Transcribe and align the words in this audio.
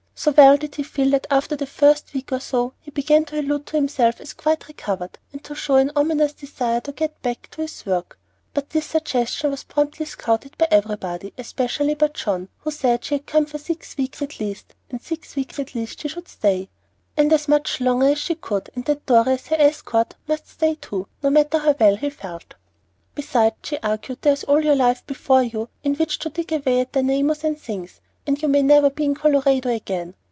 So 0.13 0.29
well 0.37 0.55
did 0.55 0.75
he 0.75 0.83
feel 0.83 1.09
that 1.11 1.25
after 1.31 1.55
the 1.55 1.65
first 1.65 2.13
week 2.13 2.31
or 2.31 2.39
so 2.39 2.73
he 2.79 2.91
began 2.91 3.25
to 3.25 3.39
allude 3.39 3.65
to 3.65 3.75
himself 3.75 4.21
as 4.21 4.33
quite 4.33 4.67
recovered, 4.67 5.17
and 5.33 5.43
to 5.43 5.55
show 5.55 5.77
an 5.77 5.91
ominous 5.95 6.33
desire 6.33 6.79
to 6.81 6.91
get 6.91 7.19
back 7.23 7.49
to 7.53 7.61
his 7.61 7.83
work; 7.87 8.19
but 8.53 8.69
this 8.69 8.85
suggestion 8.85 9.49
was 9.49 9.63
promptly 9.63 10.05
scouted 10.05 10.55
by 10.59 10.67
everybody, 10.69 11.33
especially 11.39 11.95
by 11.95 12.09
John, 12.09 12.49
who 12.59 12.69
said 12.69 13.03
she 13.03 13.15
had 13.15 13.25
come 13.25 13.47
for 13.47 13.57
six 13.57 13.97
weeks 13.97 14.21
at 14.21 14.39
least, 14.39 14.75
and 14.91 15.01
six 15.01 15.35
weeks 15.35 15.57
at 15.57 15.73
least 15.73 16.01
she 16.01 16.07
should 16.07 16.27
stay, 16.27 16.69
and 17.17 17.33
as 17.33 17.47
much 17.47 17.81
longer 17.81 18.09
as 18.11 18.19
she 18.19 18.35
could; 18.35 18.69
and 18.75 18.85
that 18.85 19.07
Dorry 19.07 19.33
as 19.33 19.47
her 19.47 19.55
escort 19.57 20.13
must 20.27 20.47
stay 20.47 20.75
too, 20.75 21.07
no 21.23 21.31
matter 21.31 21.57
how 21.57 21.75
well 21.79 21.95
he 21.95 22.09
might 22.09 22.13
feel. 22.13 22.39
"Besides," 23.15 23.55
she 23.63 23.79
argued, 23.79 24.19
"there's 24.21 24.43
all 24.43 24.63
your 24.63 24.75
life 24.75 25.03
before 25.07 25.41
you 25.41 25.69
in 25.83 25.95
which 25.95 26.19
to 26.19 26.29
dig 26.29 26.51
away 26.53 26.81
at 26.81 26.91
dynamos 26.91 27.43
and 27.43 27.59
things, 27.59 28.01
and 28.27 28.39
you 28.39 28.47
may 28.47 28.61
never 28.61 28.87
be 28.91 29.03
in 29.03 29.15
Colorado 29.15 29.67
again. 29.71 30.13